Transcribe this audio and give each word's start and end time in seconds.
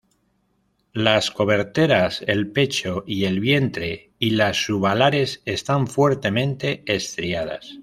Las 0.93 1.29
coberteras, 1.29 2.23
el 2.25 2.51
pecho 2.51 3.03
y 3.05 3.25
el 3.25 3.39
vientre 3.39 4.13
y 4.17 4.31
las 4.31 4.57
subalares 4.65 5.43
están 5.45 5.85
fuertemente 5.85 6.81
estriadas. 6.87 7.77